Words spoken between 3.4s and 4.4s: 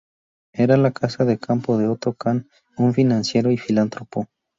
y filántropo.